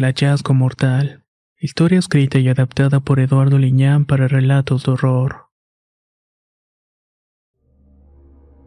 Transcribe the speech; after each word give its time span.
El 0.00 0.06
hallazgo 0.06 0.54
mortal. 0.54 1.24
Historia 1.58 1.98
escrita 1.98 2.38
y 2.38 2.48
adaptada 2.48 3.00
por 3.00 3.20
Eduardo 3.20 3.58
Liñán 3.58 4.06
para 4.06 4.28
relatos 4.28 4.84
de 4.84 4.92
horror. 4.92 5.48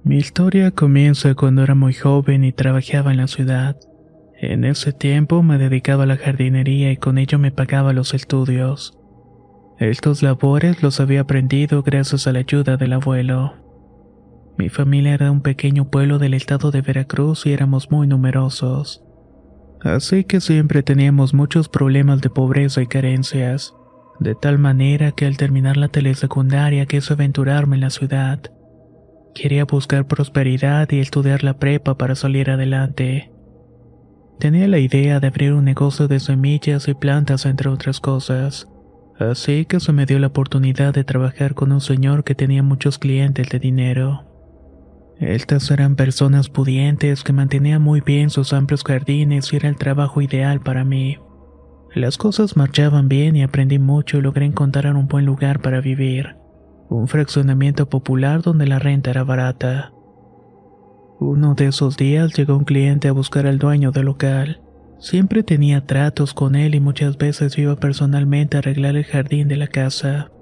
Mi 0.04 0.18
historia 0.18 0.70
comienza 0.70 1.34
cuando 1.34 1.64
era 1.64 1.74
muy 1.74 1.96
joven 1.96 2.44
y 2.44 2.52
trabajaba 2.52 3.10
en 3.10 3.18
la 3.18 3.26
ciudad. 3.26 3.78
En 4.40 4.64
ese 4.64 4.94
tiempo 4.94 5.42
me 5.42 5.58
dedicaba 5.58 6.04
a 6.04 6.06
la 6.06 6.18
jardinería 6.18 6.92
y 6.92 6.98
con 6.98 7.18
ello 7.18 7.40
me 7.40 7.50
pagaba 7.50 7.94
los 7.94 8.14
estudios. 8.14 8.96
Estos 9.80 10.22
labores 10.22 10.84
los 10.84 11.00
había 11.00 11.22
aprendido 11.22 11.82
gracias 11.82 12.28
a 12.28 12.32
la 12.32 12.42
ayuda 12.42 12.78
del 12.78 12.94
abuelo. 12.94 13.56
Mi 14.60 14.70
familia 14.70 15.16
era 15.16 15.26
de 15.26 15.32
un 15.32 15.42
pequeño 15.42 15.90
pueblo 15.90 16.20
del 16.20 16.36
estado 16.36 16.70
de 16.70 16.82
Veracruz 16.82 17.48
y 17.48 17.54
éramos 17.54 17.90
muy 17.90 18.06
numerosos. 18.06 19.03
Así 19.84 20.24
que 20.24 20.40
siempre 20.40 20.82
teníamos 20.82 21.34
muchos 21.34 21.68
problemas 21.68 22.22
de 22.22 22.30
pobreza 22.30 22.82
y 22.82 22.88
carencias, 22.88 23.76
de 24.20 24.34
tal 24.34 24.58
manera 24.58 25.12
que 25.12 25.26
al 25.26 25.36
terminar 25.36 25.76
la 25.76 25.90
telesecundaria 25.90 26.86
quise 26.86 27.14
aventurarme 27.14 27.76
en 27.76 27.82
la 27.82 27.90
ciudad. 27.90 28.40
Quería 29.36 29.66
buscar 29.66 30.08
prosperidad 30.08 30.90
y 30.92 31.00
estudiar 31.00 31.44
la 31.44 31.58
prepa 31.58 31.98
para 31.98 32.16
salir 32.16 32.50
adelante. 32.50 33.32
Tenía 34.40 34.68
la 34.68 34.80
idea 34.80 35.20
de 35.20 35.28
abrir 35.28 35.54
un 35.54 35.66
negocio 35.66 36.08
de 36.08 36.20
semillas 36.20 36.88
y 36.88 36.94
plantas 36.94 37.46
entre 37.46 37.70
otras 37.70 38.00
cosas. 38.00 38.70
Así 39.20 39.66
que 39.66 39.80
se 39.80 39.92
me 39.92 40.06
dio 40.06 40.18
la 40.18 40.28
oportunidad 40.28 40.94
de 40.94 41.04
trabajar 41.04 41.56
con 41.56 41.72
un 41.72 41.82
señor 41.82 42.24
que 42.24 42.36
tenía 42.36 42.64
muchos 42.64 43.00
clientes 43.00 43.50
de 43.50 43.60
dinero. 43.60 44.33
Estas 45.20 45.70
eran 45.72 45.96
personas 45.96 46.50
pudientes 46.50 47.24
que 47.24 47.34
mantenían 47.34 47.82
muy 47.82 48.02
bien 48.02 48.30
sus 48.30 48.52
amplios 48.54 48.84
jardines 48.84 49.54
y 49.54 49.56
era 49.56 49.70
el 49.70 49.78
trabajo 49.78 50.22
ideal 50.22 50.60
para 50.60 50.84
mí. 50.84 51.18
Las 51.96 52.18
cosas 52.18 52.58
marchaban 52.58 53.08
bien 53.08 53.36
y 53.36 53.44
aprendí 53.44 53.78
mucho 53.78 54.18
y 54.18 54.22
logré 54.22 54.46
encontrar 54.46 54.96
un 54.96 55.08
buen 55.08 55.26
lugar 55.26 55.62
para 55.62 55.80
vivir. 55.80 56.36
Un 56.90 57.08
fraccionamiento 57.08 57.88
popular 57.88 58.42
donde 58.42 58.66
la 58.66 58.80
renta 58.80 59.12
era 59.12 59.24
barata. 59.24 59.94
Uno 61.20 61.54
de 61.54 61.68
esos 61.68 61.96
días 61.96 62.34
llegó 62.34 62.58
un 62.58 62.66
cliente 62.66 63.08
a 63.08 63.14
buscar 63.14 63.48
al 63.48 63.60
dueño 63.60 63.92
del 63.92 64.06
local. 64.06 64.62
Siempre 65.00 65.44
tenía 65.44 65.86
tratos 65.86 66.34
con 66.34 66.56
él 66.56 66.76
y 66.76 66.80
muchas 66.80 67.18
veces 67.18 67.58
iba 67.58 67.76
personalmente 67.76 68.58
a 68.58 68.60
arreglar 68.60 68.96
el 68.96 69.06
jardín 69.06 69.48
de 69.48 69.58
la 69.58 69.68
casa. 69.68 70.33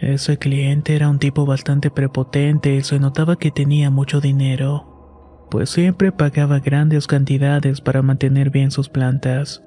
Ese 0.00 0.38
cliente 0.38 0.94
era 0.94 1.08
un 1.08 1.18
tipo 1.18 1.44
bastante 1.44 1.90
prepotente 1.90 2.74
y 2.76 2.82
se 2.82 3.00
notaba 3.00 3.36
que 3.36 3.50
tenía 3.50 3.90
mucho 3.90 4.20
dinero, 4.20 5.46
pues 5.50 5.70
siempre 5.70 6.12
pagaba 6.12 6.60
grandes 6.60 7.06
cantidades 7.08 7.80
para 7.80 8.02
mantener 8.02 8.50
bien 8.50 8.70
sus 8.70 8.88
plantas. 8.88 9.64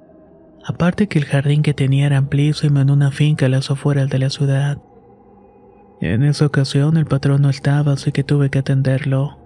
Aparte 0.66 1.08
que 1.08 1.20
el 1.20 1.26
jardín 1.26 1.64
que 1.64 1.74
tenía 1.74 2.06
era 2.06 2.18
amplísimo 2.18 2.80
en 2.80 2.92
una 2.92 3.12
finca 3.12 3.48
a 3.48 3.50
las 3.50 3.72
afueras 3.72 4.10
de 4.10 4.20
la 4.20 4.30
ciudad. 4.30 4.78
En 6.00 6.24
esa 6.24 6.46
ocasión 6.46 6.98
el 6.98 7.06
patrón 7.06 7.42
no 7.42 7.50
estaba, 7.50 7.94
así 7.94 8.12
que 8.12 8.24
tuve 8.24 8.50
que 8.50 8.60
atenderlo. 8.60 9.38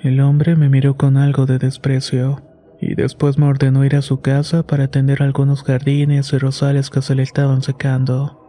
El 0.00 0.20
hombre 0.20 0.56
me 0.56 0.68
miró 0.68 0.96
con 0.96 1.16
algo 1.16 1.44
de 1.44 1.58
desprecio, 1.58 2.42
y 2.80 2.94
después 2.94 3.36
me 3.36 3.46
ordenó 3.46 3.84
ir 3.84 3.96
a 3.96 4.02
su 4.02 4.20
casa 4.20 4.66
para 4.66 4.84
atender 4.84 5.22
algunos 5.22 5.64
jardines 5.64 6.32
y 6.32 6.38
rosales 6.38 6.88
que 6.88 7.02
se 7.02 7.14
le 7.14 7.24
estaban 7.24 7.62
secando. 7.62 8.47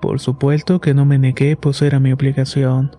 Por 0.00 0.20
supuesto 0.20 0.80
que 0.80 0.94
no 0.94 1.04
me 1.04 1.18
negué, 1.18 1.56
pues 1.56 1.82
era 1.82 1.98
mi 1.98 2.12
obligación, 2.12 2.96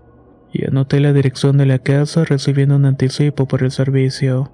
y 0.52 0.66
anoté 0.66 1.00
la 1.00 1.14
dirección 1.14 1.58
de 1.58 1.66
la 1.66 1.80
casa 1.80 2.26
recibiendo 2.26 2.76
un 2.76 2.86
anticipo 2.86 3.48
por 3.48 3.64
el 3.64 3.72
servicio. 3.72 4.52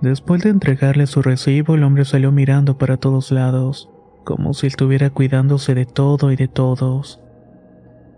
Después 0.00 0.42
de 0.42 0.50
entregarle 0.50 1.06
su 1.06 1.22
recibo, 1.22 1.76
el 1.76 1.84
hombre 1.84 2.04
salió 2.04 2.32
mirando 2.32 2.78
para 2.78 2.96
todos 2.96 3.30
lados, 3.30 3.88
como 4.24 4.54
si 4.54 4.66
estuviera 4.66 5.10
cuidándose 5.10 5.74
de 5.74 5.86
todo 5.86 6.32
y 6.32 6.36
de 6.36 6.48
todos. 6.48 7.20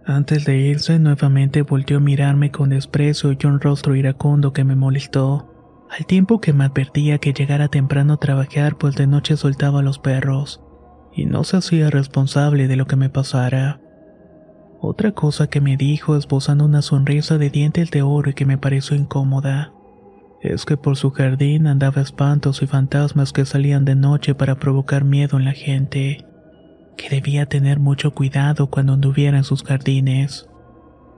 Antes 0.07 0.47
de 0.47 0.57
irse, 0.57 0.99
nuevamente 0.99 1.63
volvió 1.63 1.99
a 1.99 2.01
mirarme 2.01 2.51
con 2.51 2.71
desprecio 2.71 3.37
y 3.39 3.47
un 3.47 3.61
rostro 3.61 3.95
iracundo 3.95 4.55
que 4.55 4.65
me 4.65 4.75
molestó, 4.75 5.55
al 5.91 6.07
tiempo 6.07 6.41
que 6.41 6.55
me 6.55 6.65
advertía 6.65 7.19
que 7.19 7.35
llegara 7.35 7.69
temprano 7.69 8.15
a 8.15 8.19
trabajar, 8.19 8.77
pues 8.77 8.95
de 8.97 9.07
noche 9.07 9.37
soltaba 9.37 9.81
a 9.81 9.83
los 9.83 9.99
perros 9.99 10.63
y 11.15 11.27
no 11.27 11.45
se 11.45 11.57
hacía 11.57 11.91
responsable 11.91 12.69
de 12.69 12.77
lo 12.77 12.87
que 12.87 12.97
me 12.97 13.11
pasara. 13.11 13.81
Otra 14.81 15.13
cosa 15.13 15.49
que 15.49 15.61
me 15.61 15.77
dijo 15.77 16.17
esbozando 16.17 16.65
una 16.65 16.83
sonrisa 16.83 17.37
de 17.37 17.51
dientes 17.51 17.91
de 17.91 18.03
oro 18.03 18.31
y 18.31 18.35
que 18.35 18.47
me 18.47 18.59
pareció 18.59 18.97
incómoda, 18.97 19.73
es 20.41 20.65
que 20.65 20.77
por 20.77 20.97
su 20.97 21.11
jardín 21.11 21.67
andaba 21.67 22.01
espantos 22.01 22.63
y 22.63 22.67
fantasmas 22.69 23.33
que 23.33 23.45
salían 23.45 23.85
de 23.85 23.97
noche 23.97 24.37
para 24.37 24.55
provocar 24.55 25.03
miedo 25.03 25.37
en 25.37 25.45
la 25.45 25.53
gente, 25.53 26.25
que 26.97 27.09
debía 27.09 27.47
tener 27.47 27.81
mucho 27.81 28.15
cuidado 28.15 28.69
cuando 28.69 28.93
anduviera 28.93 29.37
en 29.37 29.45
sus 29.45 29.65
jardines. 29.65 30.49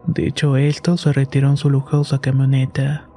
Dicho 0.07 0.57
esto, 0.57 0.97
se 0.97 1.13
retiró 1.13 1.51
en 1.51 1.59
su 1.59 1.69
lujosa 1.69 2.21
camioneta. 2.21 3.10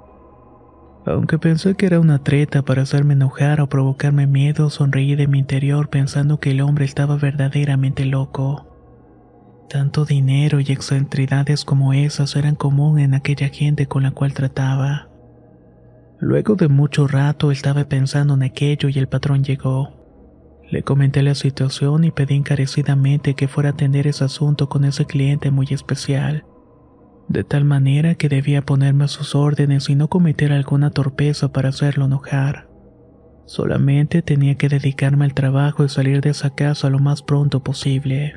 Aunque 1.06 1.38
pensé 1.38 1.76
que 1.76 1.86
era 1.86 2.00
una 2.00 2.24
treta 2.24 2.62
para 2.62 2.84
hacerme 2.84 3.14
enojar 3.14 3.60
o 3.60 3.68
provocarme 3.68 4.26
miedo, 4.26 4.70
sonreí 4.70 5.16
de 5.16 5.28
mi 5.28 5.40
interior 5.40 5.90
pensando 5.90 6.40
que 6.40 6.52
el 6.52 6.62
hombre 6.62 6.86
estaba 6.86 7.18
verdaderamente 7.18 8.06
loco. 8.06 8.68
Tanto 9.70 10.06
dinero 10.06 10.60
y 10.62 10.72
excentridades 10.72 11.66
como 11.66 11.94
esas 11.94 12.36
eran 12.36 12.56
común 12.56 13.00
en 13.00 13.16
aquella 13.16 13.50
gente 13.50 13.88
con 13.88 14.04
la 14.04 14.12
cual 14.12 14.34
trataba. 14.34 15.10
Luego 16.20 16.56
de 16.56 16.70
mucho 16.70 17.08
rato 17.08 17.52
estaba 17.52 17.84
pensando 17.86 18.36
en 18.36 18.44
aquello 18.44 18.88
y 18.88 18.98
el 18.98 19.08
patrón 19.08 19.44
llegó. 19.44 19.90
Le 20.72 20.84
comenté 20.84 21.22
la 21.22 21.36
situación 21.36 22.06
y 22.06 22.12
pedí 22.12 22.36
encarecidamente 22.36 23.34
que 23.34 23.50
fuera 23.50 23.70
a 23.70 23.74
atender 23.74 24.08
ese 24.08 24.24
asunto 24.24 24.70
con 24.70 24.86
ese 24.86 25.06
cliente 25.06 25.52
muy 25.52 25.68
especial 25.72 26.46
de 27.28 27.44
tal 27.44 27.66
manera 27.66 28.16
que 28.16 28.30
debía 28.30 28.62
ponerme 28.62 29.06
a 29.06 29.08
sus 29.08 29.36
órdenes 29.36 29.90
y 29.90 29.96
no 29.96 30.08
cometer 30.10 30.52
alguna 30.52 30.92
torpeza 30.92 31.52
para 31.52 31.70
hacerlo 31.70 32.06
enojar. 32.06 32.70
Solamente 33.46 34.22
tenía 34.22 34.56
que 34.56 34.70
dedicarme 34.70 35.26
al 35.26 35.34
trabajo 35.34 35.84
y 35.84 35.90
salir 35.90 36.22
de 36.22 36.30
esa 36.30 36.52
casa 36.52 36.90
lo 36.90 37.00
más 37.00 37.22
pronto 37.22 37.64
posible. 37.64 38.36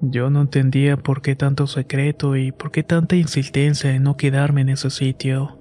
Yo 0.00 0.30
no 0.30 0.42
entendía 0.42 0.96
por 0.96 1.22
qué 1.22 1.36
tanto 1.36 1.66
secreto 1.66 2.36
y 2.36 2.50
por 2.50 2.72
qué 2.72 2.82
tanta 2.82 3.16
insistencia 3.16 3.94
en 3.94 4.02
no 4.02 4.16
quedarme 4.16 4.62
en 4.62 4.70
ese 4.70 4.90
sitio. 4.90 5.58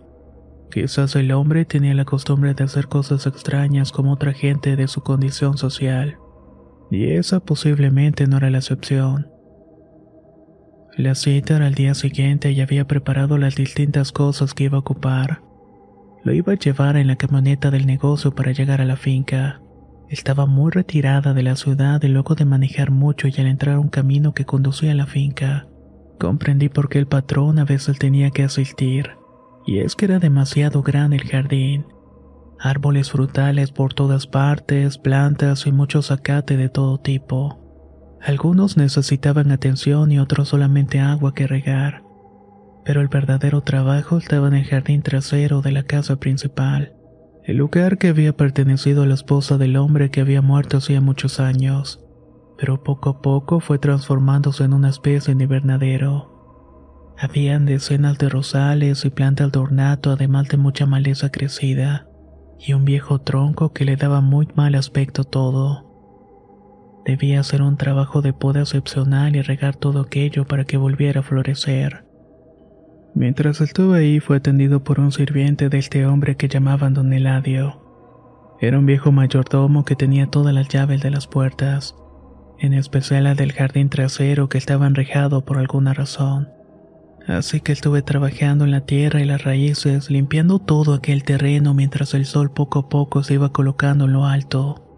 Quizás 0.71 1.15
el 1.15 1.31
hombre 1.31 1.65
tenía 1.65 1.93
la 1.93 2.05
costumbre 2.05 2.53
de 2.53 2.63
hacer 2.63 2.87
cosas 2.87 3.27
extrañas 3.27 3.91
como 3.91 4.13
otra 4.13 4.33
gente 4.33 4.75
de 4.75 4.87
su 4.87 5.01
condición 5.01 5.57
social, 5.57 6.17
y 6.89 7.11
esa 7.11 7.41
posiblemente 7.41 8.25
no 8.25 8.37
era 8.37 8.49
la 8.49 8.59
excepción. 8.59 9.30
La 10.97 11.15
cita 11.15 11.55
era 11.55 11.67
al 11.67 11.73
día 11.73 11.93
siguiente 11.93 12.51
y 12.51 12.59
había 12.59 12.85
preparado 12.85 13.37
las 13.37 13.55
distintas 13.55 14.11
cosas 14.11 14.53
que 14.53 14.65
iba 14.65 14.75
a 14.75 14.81
ocupar. 14.81 15.41
Lo 16.23 16.33
iba 16.33 16.53
a 16.53 16.57
llevar 16.57 16.97
en 16.97 17.07
la 17.07 17.15
camioneta 17.15 17.71
del 17.71 17.87
negocio 17.87 18.35
para 18.35 18.51
llegar 18.51 18.81
a 18.81 18.85
la 18.85 18.97
finca. 18.97 19.61
Estaba 20.09 20.45
muy 20.45 20.69
retirada 20.69 21.33
de 21.33 21.43
la 21.43 21.55
ciudad 21.55 22.03
y 22.03 22.09
luego 22.09 22.35
de 22.35 22.43
manejar 22.43 22.91
mucho 22.91 23.29
y 23.29 23.33
al 23.37 23.47
entrar 23.47 23.79
un 23.79 23.87
camino 23.87 24.33
que 24.33 24.43
conducía 24.43 24.91
a 24.91 24.95
la 24.95 25.05
finca, 25.05 25.67
comprendí 26.19 26.67
por 26.67 26.89
qué 26.89 26.99
el 26.99 27.07
patrón 27.07 27.57
a 27.59 27.63
veces 27.63 27.97
tenía 27.97 28.29
que 28.29 28.43
asistir. 28.43 29.11
Y 29.65 29.79
es 29.79 29.95
que 29.95 30.05
era 30.05 30.19
demasiado 30.19 30.83
grande 30.83 31.15
el 31.15 31.23
jardín. 31.23 31.85
Árboles 32.59 33.11
frutales 33.11 33.71
por 33.71 33.93
todas 33.93 34.27
partes, 34.27 34.97
plantas 34.97 35.65
y 35.65 35.71
mucho 35.71 36.01
zacate 36.01 36.57
de 36.57 36.67
todo 36.67 36.99
tipo. 36.99 37.61
Algunos 38.23 38.77
necesitaban 38.77 39.51
atención 39.51 40.11
y 40.11 40.19
otros 40.19 40.49
solamente 40.49 40.99
agua 40.99 41.33
que 41.33 41.47
regar, 41.47 42.03
pero 42.85 43.01
el 43.01 43.07
verdadero 43.07 43.61
trabajo 43.61 44.17
estaba 44.17 44.47
en 44.47 44.53
el 44.53 44.65
jardín 44.65 45.01
trasero 45.01 45.61
de 45.61 45.71
la 45.71 45.83
casa 45.83 46.17
principal, 46.17 46.93
el 47.43 47.57
lugar 47.57 47.97
que 47.97 48.09
había 48.09 48.37
pertenecido 48.37 49.01
a 49.01 49.05
la 49.07 49.15
esposa 49.15 49.57
del 49.57 49.75
hombre 49.75 50.11
que 50.11 50.21
había 50.21 50.43
muerto 50.43 50.77
hacía 50.77 51.01
muchos 51.01 51.39
años, 51.39 52.05
pero 52.59 52.83
poco 52.83 53.09
a 53.09 53.21
poco 53.21 53.59
fue 53.59 53.79
transformándose 53.79 54.63
en 54.65 54.73
una 54.73 54.89
especie 54.89 55.33
de 55.33 55.43
invernadero. 55.43 57.13
Habían 57.17 57.65
decenas 57.65 58.19
de 58.19 58.29
rosales 58.29 59.03
y 59.03 59.09
plantas 59.09 59.51
de 59.51 59.57
ornato, 59.59 60.11
además 60.11 60.47
de 60.47 60.57
mucha 60.57 60.85
maleza 60.85 61.31
crecida, 61.31 62.07
y 62.59 62.73
un 62.73 62.85
viejo 62.85 63.21
tronco 63.21 63.73
que 63.73 63.85
le 63.85 63.95
daba 63.95 64.21
muy 64.21 64.47
mal 64.55 64.75
aspecto 64.75 65.23
todo. 65.23 65.90
Debía 67.05 67.39
hacer 67.39 67.61
un 67.61 67.77
trabajo 67.77 68.21
de 68.21 68.33
poda 68.33 68.61
excepcional 68.61 69.35
y 69.35 69.41
regar 69.41 69.75
todo 69.75 70.01
aquello 70.01 70.45
para 70.45 70.65
que 70.65 70.77
volviera 70.77 71.21
a 71.21 71.23
florecer. 71.23 72.05
Mientras 73.13 73.59
estuvo 73.59 73.93
ahí 73.93 74.19
fue 74.19 74.37
atendido 74.37 74.83
por 74.83 74.99
un 74.99 75.11
sirviente 75.11 75.69
de 75.69 75.77
este 75.77 76.05
hombre 76.05 76.37
que 76.37 76.47
llamaban 76.47 76.93
don 76.93 77.11
Eladio. 77.11 77.81
Era 78.61 78.77
un 78.77 78.85
viejo 78.85 79.11
mayordomo 79.11 79.83
que 79.83 79.95
tenía 79.95 80.27
todas 80.27 80.53
las 80.53 80.69
llaves 80.69 81.01
de 81.01 81.09
las 81.09 81.27
puertas, 81.27 81.95
en 82.59 82.73
especial 82.73 83.23
la 83.23 83.35
del 83.35 83.53
jardín 83.53 83.89
trasero 83.89 84.47
que 84.47 84.59
estaba 84.59 84.85
enrejado 84.85 85.43
por 85.43 85.57
alguna 85.57 85.93
razón. 85.93 86.49
Así 87.27 87.59
que 87.59 87.71
estuve 87.71 88.01
trabajando 88.01 88.65
en 88.65 88.71
la 88.71 88.81
tierra 88.81 89.21
y 89.21 89.25
las 89.25 89.43
raíces, 89.43 90.09
limpiando 90.09 90.59
todo 90.59 90.93
aquel 90.93 91.23
terreno 91.23 91.73
mientras 91.73 92.13
el 92.13 92.25
sol 92.25 92.51
poco 92.51 92.79
a 92.79 92.89
poco 92.89 93.23
se 93.23 93.33
iba 93.33 93.51
colocando 93.51 94.05
en 94.05 94.13
lo 94.13 94.25
alto. 94.25 94.90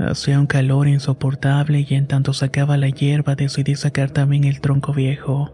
Hacía 0.00 0.40
un 0.40 0.46
calor 0.46 0.88
insoportable 0.88 1.84
y 1.86 1.94
en 1.94 2.06
tanto 2.06 2.32
sacaba 2.32 2.78
la 2.78 2.88
hierba 2.88 3.34
decidí 3.34 3.74
sacar 3.74 4.10
también 4.10 4.44
el 4.44 4.62
tronco 4.62 4.94
viejo. 4.94 5.50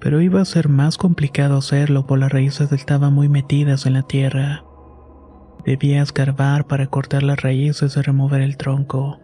Pero 0.00 0.22
iba 0.22 0.40
a 0.40 0.46
ser 0.46 0.70
más 0.70 0.96
complicado 0.96 1.58
hacerlo 1.58 2.06
por 2.06 2.18
las 2.18 2.32
raíces 2.32 2.72
estaban 2.72 3.12
muy 3.12 3.28
metidas 3.28 3.84
en 3.84 3.92
la 3.92 4.02
tierra. 4.02 4.64
Debía 5.66 6.00
escarbar 6.00 6.68
para 6.68 6.86
cortar 6.86 7.22
las 7.22 7.42
raíces 7.42 7.98
y 7.98 8.00
remover 8.00 8.40
el 8.40 8.56
tronco. 8.56 9.20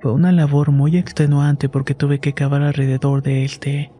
Fue 0.00 0.12
una 0.12 0.30
labor 0.30 0.70
muy 0.70 0.96
extenuante 0.96 1.68
porque 1.68 1.96
tuve 1.96 2.20
que 2.20 2.34
cavar 2.34 2.62
alrededor 2.62 3.22
de 3.24 3.44
este. 3.44 3.92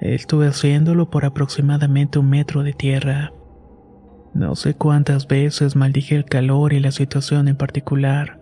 Estuve 0.00 0.48
haciéndolo 0.48 1.08
por 1.08 1.24
aproximadamente 1.24 2.18
un 2.18 2.30
metro 2.30 2.64
de 2.64 2.72
tierra. 2.72 3.32
No 4.34 4.56
sé 4.56 4.74
cuántas 4.74 5.28
veces 5.28 5.76
maldije 5.76 6.16
el 6.16 6.24
calor 6.24 6.72
y 6.72 6.80
la 6.80 6.90
situación 6.90 7.46
en 7.46 7.56
particular 7.56 8.37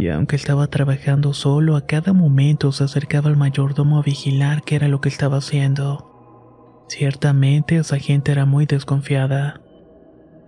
y 0.00 0.08
aunque 0.08 0.36
estaba 0.36 0.66
trabajando 0.68 1.34
solo, 1.34 1.76
a 1.76 1.84
cada 1.86 2.14
momento 2.14 2.72
se 2.72 2.84
acercaba 2.84 3.28
el 3.28 3.36
mayordomo 3.36 3.98
a 3.98 4.02
vigilar 4.02 4.62
qué 4.62 4.76
era 4.76 4.88
lo 4.88 5.02
que 5.02 5.10
estaba 5.10 5.36
haciendo. 5.36 6.86
Ciertamente 6.88 7.76
esa 7.76 7.98
gente 7.98 8.32
era 8.32 8.46
muy 8.46 8.64
desconfiada. 8.64 9.60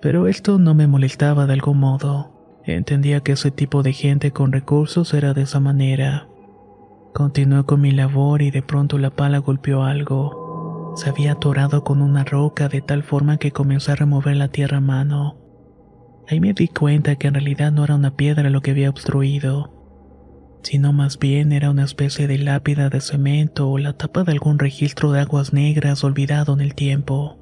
Pero 0.00 0.26
esto 0.26 0.58
no 0.58 0.74
me 0.74 0.86
molestaba 0.86 1.46
de 1.46 1.52
algún 1.52 1.78
modo. 1.78 2.60
Entendía 2.64 3.20
que 3.20 3.32
ese 3.32 3.50
tipo 3.50 3.82
de 3.82 3.92
gente 3.92 4.30
con 4.32 4.52
recursos 4.52 5.12
era 5.12 5.34
de 5.34 5.42
esa 5.42 5.60
manera. 5.60 6.28
Continué 7.12 7.64
con 7.64 7.82
mi 7.82 7.90
labor 7.90 8.40
y 8.40 8.50
de 8.50 8.62
pronto 8.62 8.96
la 8.96 9.10
pala 9.10 9.38
golpeó 9.38 9.82
algo. 9.82 10.94
Se 10.96 11.10
había 11.10 11.32
atorado 11.32 11.84
con 11.84 12.00
una 12.00 12.24
roca 12.24 12.68
de 12.68 12.80
tal 12.80 13.02
forma 13.02 13.36
que 13.36 13.52
comencé 13.52 13.92
a 13.92 13.96
remover 13.96 14.34
la 14.34 14.48
tierra 14.48 14.78
a 14.78 14.80
mano. 14.80 15.41
Ahí 16.28 16.40
me 16.40 16.52
di 16.52 16.68
cuenta 16.68 17.16
que 17.16 17.28
en 17.28 17.34
realidad 17.34 17.72
no 17.72 17.84
era 17.84 17.96
una 17.96 18.14
piedra 18.14 18.48
lo 18.48 18.60
que 18.60 18.70
había 18.70 18.90
obstruido, 18.90 19.72
sino 20.62 20.92
más 20.92 21.18
bien 21.18 21.52
era 21.52 21.70
una 21.70 21.84
especie 21.84 22.26
de 22.26 22.38
lápida 22.38 22.88
de 22.88 23.00
cemento 23.00 23.68
o 23.68 23.78
la 23.78 23.94
tapa 23.94 24.22
de 24.22 24.32
algún 24.32 24.58
registro 24.58 25.10
de 25.12 25.20
aguas 25.20 25.52
negras 25.52 26.04
olvidado 26.04 26.52
en 26.54 26.60
el 26.60 26.74
tiempo. 26.74 27.41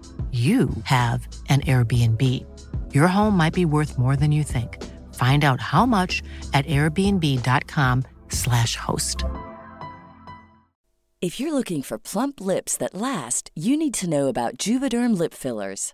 you 0.31 0.69
have 0.83 1.27
an 1.49 1.61
Airbnb. 1.61 2.21
Your 2.93 3.07
home 3.07 3.35
might 3.35 3.53
be 3.53 3.65
worth 3.65 3.97
more 3.97 4.15
than 4.15 4.31
you 4.31 4.43
think. 4.43 4.77
Find 5.15 5.43
out 5.43 5.59
how 5.59 5.85
much 5.85 6.21
at 6.53 6.65
airbnb.com/slash 6.67 8.75
host. 8.77 9.25
If 11.21 11.39
you're 11.39 11.53
looking 11.53 11.83
for 11.83 11.99
plump 11.99 12.39
lips 12.39 12.77
that 12.77 12.95
last, 12.95 13.51
you 13.55 13.75
need 13.75 13.93
to 13.95 14.09
know 14.09 14.27
about 14.27 14.57
Juvederm 14.57 15.17
lip 15.17 15.33
fillers. 15.33 15.93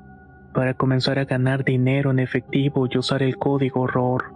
para 0.53 0.73
comenzar 0.73 1.19
a 1.19 1.25
ganar 1.25 1.63
dinero 1.63 2.11
en 2.11 2.19
efectivo 2.19 2.87
y 2.89 2.97
usar 2.97 3.23
el 3.23 3.37
código 3.37 3.87
ROR. 3.87 4.33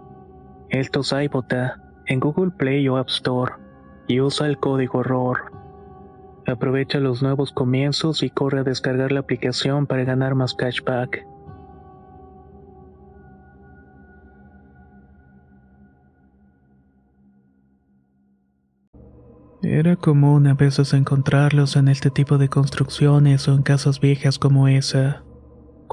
Esto 0.70 1.00
es 1.00 1.12
iBota 1.12 1.80
en 2.06 2.20
Google 2.20 2.52
Play 2.56 2.88
o 2.88 2.96
App 2.96 3.08
Store 3.08 3.52
y 4.08 4.20
usa 4.20 4.46
el 4.46 4.58
código 4.58 5.02
ROR. 5.02 5.52
Aprovecha 6.46 7.00
los 7.00 7.22
nuevos 7.22 7.52
comienzos 7.52 8.22
y 8.22 8.30
corre 8.30 8.60
a 8.60 8.64
descargar 8.64 9.10
la 9.10 9.20
aplicación 9.20 9.86
para 9.86 10.04
ganar 10.04 10.34
más 10.34 10.54
cashback. 10.54 11.26
Era 19.62 19.96
común 19.96 20.46
a 20.46 20.54
veces 20.54 20.94
encontrarlos 20.94 21.74
en 21.74 21.88
este 21.88 22.10
tipo 22.10 22.38
de 22.38 22.48
construcciones 22.48 23.48
o 23.48 23.54
en 23.54 23.62
casas 23.62 23.98
viejas 23.98 24.38
como 24.38 24.68
esa. 24.68 25.24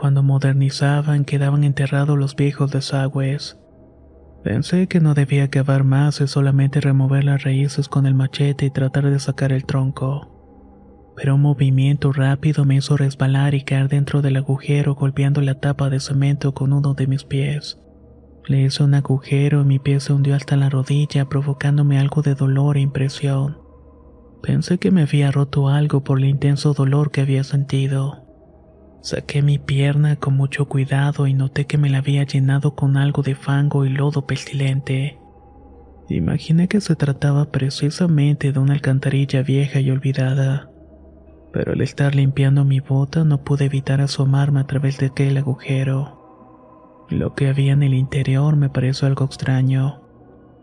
Cuando 0.03 0.21
modernizaban 0.21 1.23
quedaban 1.23 1.63
enterrados 1.63 2.19
los 2.19 2.35
viejos 2.35 2.71
desagües. 2.71 3.57
Pensé 4.43 4.87
que 4.87 4.99
no 4.99 5.13
debía 5.13 5.49
cavar 5.49 5.85
más 5.85 6.19
y 6.19 6.27
solamente 6.27 6.81
remover 6.81 7.23
las 7.23 7.43
raíces 7.43 7.87
con 7.87 8.05
el 8.05 8.13
machete 8.13 8.65
y 8.65 8.69
tratar 8.69 9.09
de 9.09 9.17
sacar 9.17 9.53
el 9.53 9.63
tronco 9.63 10.33
pero 11.15 11.35
un 11.35 11.41
movimiento 11.41 12.11
rápido 12.11 12.65
me 12.65 12.75
hizo 12.75 12.97
resbalar 12.97 13.53
y 13.53 13.61
caer 13.61 13.87
dentro 13.87 14.21
del 14.21 14.35
agujero 14.35 14.93
golpeando 14.95 15.39
la 15.39 15.61
tapa 15.61 15.89
de 15.89 16.01
cemento 16.01 16.53
con 16.53 16.73
uno 16.73 16.95
de 16.95 17.07
mis 17.07 17.23
pies. 17.23 17.79
Le 18.47 18.63
hice 18.63 18.83
un 18.83 18.95
agujero 18.95 19.61
y 19.61 19.63
mi 19.63 19.79
pie 19.79 20.01
se 20.01 20.11
hundió 20.11 20.35
hasta 20.35 20.57
la 20.57 20.69
rodilla 20.69 21.29
provocándome 21.29 21.97
algo 21.97 22.23
de 22.23 22.35
dolor 22.35 22.75
e 22.75 22.81
impresión. 22.81 23.57
Pensé 24.41 24.79
que 24.79 24.91
me 24.91 25.03
había 25.03 25.31
roto 25.31 25.69
algo 25.69 26.03
por 26.03 26.17
el 26.17 26.25
intenso 26.25 26.73
dolor 26.73 27.09
que 27.11 27.21
había 27.21 27.45
sentido. 27.45 28.22
Saqué 29.03 29.43
mi 29.43 29.59
pierna 29.59 30.15
con 30.15 30.35
mucho 30.35 30.67
cuidado 30.67 31.27
y 31.27 31.35
noté 31.35 31.67
que 31.67 31.77
me 31.77 31.91
la 31.91 31.99
había 31.99 32.23
llenado 32.23 32.73
con 32.73 32.97
algo 32.97 33.21
de 33.21 33.35
fango 33.35 33.85
y 33.85 33.89
lodo 33.89 34.25
pestilente. 34.25 35.19
Imaginé 36.09 36.67
que 36.67 36.81
se 36.81 36.95
trataba 36.95 37.51
precisamente 37.51 38.51
de 38.51 38.59
una 38.59 38.73
alcantarilla 38.73 39.43
vieja 39.43 39.79
y 39.79 39.91
olvidada 39.91 40.73
pero 41.53 41.73
al 41.73 41.81
estar 41.81 42.15
limpiando 42.15 42.65
mi 42.65 42.79
bota 42.79 43.23
no 43.23 43.43
pude 43.43 43.65
evitar 43.65 44.01
asomarme 44.01 44.59
a 44.59 44.65
través 44.65 44.97
de 44.97 45.05
aquel 45.05 45.37
agujero. 45.37 47.05
Lo 47.09 47.35
que 47.35 47.47
había 47.47 47.73
en 47.73 47.83
el 47.83 47.93
interior 47.93 48.55
me 48.55 48.69
pareció 48.69 49.07
algo 49.07 49.23
extraño, 49.23 50.01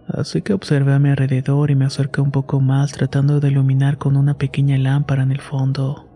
así 0.09 0.43
que 0.43 0.53
observé 0.53 0.93
a 0.93 0.99
mi 0.99 1.11
alrededor 1.11 1.71
y 1.71 1.77
me 1.77 1.85
acerqué 1.85 2.21
un 2.21 2.33
poco 2.33 2.61
más 2.61 2.91
tratando 2.91 3.39
de 3.39 3.49
iluminar 3.49 3.99
con 3.99 4.17
una 4.17 4.35
pequeña 4.37 4.77
lámpara 4.79 5.23
en 5.23 5.31
el 5.31 5.41
fondo. 5.41 6.10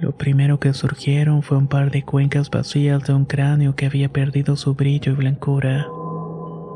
Lo 0.00 0.12
primero 0.12 0.58
que 0.58 0.72
surgieron 0.72 1.42
fue 1.42 1.58
un 1.58 1.66
par 1.66 1.90
de 1.90 2.02
cuencas 2.04 2.48
vacías 2.48 3.04
de 3.04 3.12
un 3.12 3.26
cráneo 3.26 3.76
que 3.76 3.84
había 3.84 4.08
perdido 4.10 4.56
su 4.56 4.74
brillo 4.74 5.12
y 5.12 5.16
blancura. 5.16 5.86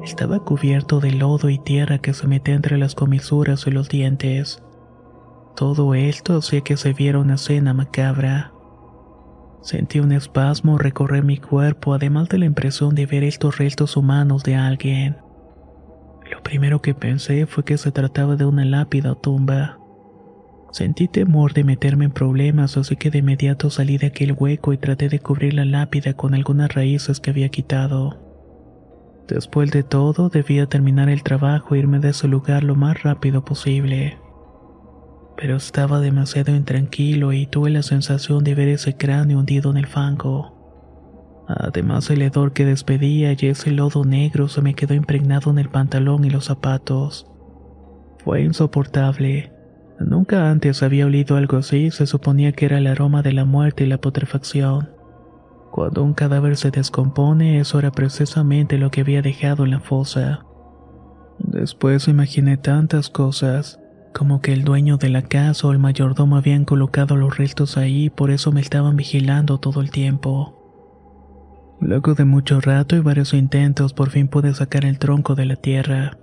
Estaba 0.02 0.40
cubierto 0.40 1.00
de 1.00 1.12
lodo 1.12 1.48
y 1.48 1.58
tierra 1.58 1.98
que 1.98 2.12
se 2.12 2.26
metía 2.26 2.54
entre 2.54 2.76
las 2.76 2.94
comisuras 2.94 3.66
y 3.66 3.70
los 3.70 3.88
dientes. 3.88 4.62
Todo 5.56 5.94
esto 5.94 6.36
hacía 6.36 6.60
que 6.60 6.76
se 6.76 6.92
viera 6.92 7.18
una 7.18 7.36
escena 7.36 7.72
macabra. 7.72 8.52
Sentí 9.62 10.00
un 10.00 10.12
espasmo 10.12 10.76
recorrer 10.76 11.24
mi 11.24 11.38
cuerpo, 11.38 11.94
además 11.94 12.28
de 12.28 12.36
la 12.36 12.44
impresión 12.44 12.94
de 12.94 13.06
ver 13.06 13.24
estos 13.24 13.56
restos 13.56 13.96
humanos 13.96 14.42
de 14.42 14.56
alguien. 14.56 15.16
Lo 16.30 16.42
primero 16.42 16.82
que 16.82 16.94
pensé 16.94 17.46
fue 17.46 17.64
que 17.64 17.78
se 17.78 17.90
trataba 17.90 18.36
de 18.36 18.44
una 18.44 18.66
lápida 18.66 19.12
o 19.12 19.16
tumba. 19.16 19.78
Sentí 20.74 21.06
temor 21.06 21.52
de 21.52 21.62
meterme 21.62 22.06
en 22.06 22.10
problemas, 22.10 22.76
así 22.76 22.96
que 22.96 23.10
de 23.10 23.18
inmediato 23.18 23.70
salí 23.70 23.96
de 23.96 24.08
aquel 24.08 24.32
hueco 24.32 24.72
y 24.72 24.78
traté 24.78 25.08
de 25.08 25.20
cubrir 25.20 25.54
la 25.54 25.64
lápida 25.64 26.14
con 26.14 26.34
algunas 26.34 26.74
raíces 26.74 27.20
que 27.20 27.30
había 27.30 27.48
quitado. 27.48 28.18
Después 29.28 29.70
de 29.70 29.84
todo, 29.84 30.28
debía 30.28 30.66
terminar 30.66 31.08
el 31.08 31.22
trabajo 31.22 31.74
e 31.74 31.78
irme 31.78 32.00
de 32.00 32.10
ese 32.10 32.26
lugar 32.26 32.64
lo 32.64 32.74
más 32.74 33.02
rápido 33.04 33.44
posible 33.44 34.18
pero 35.36 35.56
estaba 35.56 36.00
demasiado 36.00 36.54
intranquilo 36.54 37.32
y 37.32 37.46
tuve 37.46 37.70
la 37.70 37.82
sensación 37.82 38.44
de 38.44 38.54
ver 38.54 38.68
ese 38.68 38.96
cráneo 38.96 39.40
hundido 39.40 39.70
en 39.70 39.76
el 39.76 39.86
fango. 39.86 41.44
Además 41.46 42.08
el 42.10 42.22
hedor 42.22 42.52
que 42.52 42.64
despedía 42.64 43.32
y 43.32 43.46
ese 43.46 43.70
lodo 43.70 44.04
negro 44.04 44.48
se 44.48 44.62
me 44.62 44.74
quedó 44.74 44.94
impregnado 44.94 45.50
en 45.50 45.58
el 45.58 45.68
pantalón 45.68 46.24
y 46.24 46.30
los 46.30 46.46
zapatos. 46.46 47.26
Fue 48.24 48.42
insoportable. 48.42 49.52
Nunca 50.00 50.50
antes 50.50 50.82
había 50.82 51.06
olido 51.06 51.36
algo 51.36 51.58
así, 51.58 51.90
se 51.90 52.06
suponía 52.06 52.52
que 52.52 52.66
era 52.66 52.78
el 52.78 52.86
aroma 52.86 53.22
de 53.22 53.32
la 53.32 53.44
muerte 53.44 53.84
y 53.84 53.86
la 53.86 53.98
putrefacción. 53.98 54.90
Cuando 55.70 56.02
un 56.02 56.14
cadáver 56.14 56.56
se 56.56 56.70
descompone, 56.70 57.58
eso 57.58 57.78
era 57.78 57.90
precisamente 57.90 58.78
lo 58.78 58.90
que 58.90 59.00
había 59.00 59.22
dejado 59.22 59.64
en 59.64 59.70
la 59.70 59.80
fosa. 59.80 60.44
Después 61.38 62.06
imaginé 62.08 62.56
tantas 62.56 63.10
cosas 63.10 63.80
como 64.14 64.40
que 64.40 64.52
el 64.52 64.62
dueño 64.62 64.96
de 64.96 65.08
la 65.08 65.22
casa 65.22 65.66
o 65.66 65.72
el 65.72 65.80
mayordomo 65.80 66.36
habían 66.36 66.64
colocado 66.64 67.16
los 67.16 67.36
restos 67.36 67.76
ahí 67.76 68.04
y 68.04 68.10
por 68.10 68.30
eso 68.30 68.52
me 68.52 68.60
estaban 68.60 68.96
vigilando 68.96 69.58
todo 69.58 69.80
el 69.80 69.90
tiempo. 69.90 71.76
Luego 71.80 72.14
de 72.14 72.24
mucho 72.24 72.60
rato 72.60 72.96
y 72.96 73.00
varios 73.00 73.34
intentos 73.34 73.92
por 73.92 74.10
fin 74.10 74.28
pude 74.28 74.54
sacar 74.54 74.84
el 74.84 74.98
tronco 74.98 75.34
de 75.34 75.46
la 75.46 75.56
tierra. 75.56 76.16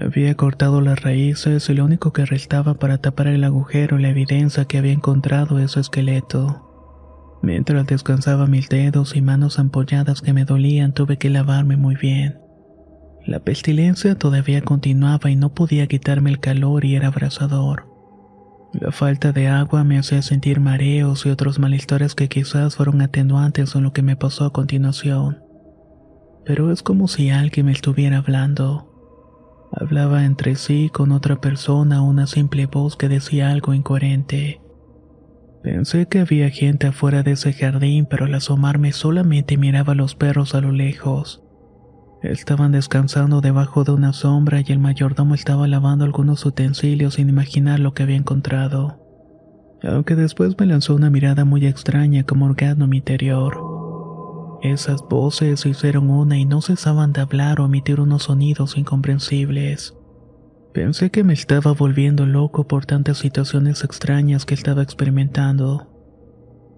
Había 0.00 0.34
cortado 0.34 0.80
las 0.80 1.02
raíces 1.02 1.68
y 1.70 1.74
lo 1.74 1.84
único 1.84 2.12
que 2.12 2.26
restaba 2.26 2.74
para 2.74 2.98
tapar 2.98 3.28
el 3.28 3.44
agujero 3.44 3.98
la 3.98 4.10
evidencia 4.10 4.66
que 4.66 4.78
había 4.78 4.92
encontrado 4.92 5.58
es 5.58 5.72
su 5.72 5.80
esqueleto. 5.80 7.38
Mientras 7.42 7.86
descansaba 7.86 8.46
mis 8.46 8.68
dedos 8.68 9.16
y 9.16 9.22
manos 9.22 9.58
ampolladas 9.58 10.20
que 10.20 10.32
me 10.32 10.44
dolían 10.44 10.92
tuve 10.92 11.16
que 11.16 11.30
lavarme 11.30 11.76
muy 11.76 11.94
bien. 11.94 12.38
La 13.24 13.40
pestilencia 13.40 14.16
todavía 14.16 14.62
continuaba 14.62 15.30
y 15.30 15.36
no 15.36 15.54
podía 15.54 15.86
quitarme 15.86 16.30
el 16.30 16.40
calor 16.40 16.84
y 16.84 16.94
era 16.94 17.08
abrasador. 17.08 17.86
La 18.72 18.92
falta 18.92 19.32
de 19.32 19.48
agua 19.48 19.84
me 19.84 19.98
hacía 19.98 20.20
sentir 20.22 20.60
mareos 20.60 21.24
y 21.24 21.30
otros 21.30 21.58
malestares 21.58 22.14
que 22.14 22.28
quizás 22.28 22.76
fueron 22.76 23.00
atenuantes 23.00 23.74
en 23.74 23.84
lo 23.84 23.92
que 23.92 24.02
me 24.02 24.16
pasó 24.16 24.44
a 24.44 24.52
continuación. 24.52 25.38
Pero 26.44 26.70
es 26.70 26.82
como 26.82 27.08
si 27.08 27.30
alguien 27.30 27.66
me 27.66 27.72
estuviera 27.72 28.18
hablando. 28.18 28.95
Hablaba 29.78 30.24
entre 30.24 30.56
sí 30.56 30.88
con 30.90 31.12
otra 31.12 31.36
persona 31.36 32.00
una 32.00 32.26
simple 32.26 32.64
voz 32.64 32.96
que 32.96 33.10
decía 33.10 33.50
algo 33.50 33.74
incoherente. 33.74 34.62
Pensé 35.62 36.06
que 36.06 36.20
había 36.20 36.48
gente 36.48 36.86
afuera 36.86 37.22
de 37.22 37.32
ese 37.32 37.52
jardín, 37.52 38.06
pero 38.08 38.24
al 38.24 38.34
asomarme 38.34 38.92
solamente 38.92 39.58
miraba 39.58 39.92
a 39.92 39.96
los 39.96 40.14
perros 40.14 40.54
a 40.54 40.62
lo 40.62 40.72
lejos. 40.72 41.42
Estaban 42.22 42.72
descansando 42.72 43.42
debajo 43.42 43.84
de 43.84 43.92
una 43.92 44.14
sombra 44.14 44.62
y 44.66 44.72
el 44.72 44.78
mayordomo 44.78 45.34
estaba 45.34 45.68
lavando 45.68 46.06
algunos 46.06 46.46
utensilios 46.46 47.14
sin 47.14 47.28
imaginar 47.28 47.78
lo 47.78 47.92
que 47.92 48.02
había 48.02 48.16
encontrado. 48.16 48.98
Aunque 49.82 50.14
después 50.14 50.58
me 50.58 50.64
lanzó 50.64 50.94
una 50.94 51.10
mirada 51.10 51.44
muy 51.44 51.66
extraña 51.66 52.24
como 52.24 52.46
orgasmo 52.46 52.86
mi 52.86 52.96
interior. 52.96 53.60
Esas 54.72 55.02
voces 55.08 55.60
se 55.60 55.68
hicieron 55.68 56.10
una 56.10 56.36
y 56.38 56.44
no 56.44 56.60
cesaban 56.60 57.12
de 57.12 57.20
hablar 57.20 57.60
o 57.60 57.66
emitir 57.66 58.00
unos 58.00 58.24
sonidos 58.24 58.76
incomprensibles. 58.76 59.94
Pensé 60.72 61.10
que 61.10 61.22
me 61.22 61.34
estaba 61.34 61.72
volviendo 61.72 62.26
loco 62.26 62.66
por 62.66 62.84
tantas 62.84 63.18
situaciones 63.18 63.84
extrañas 63.84 64.44
que 64.44 64.54
estaba 64.54 64.82
experimentando. 64.82 65.86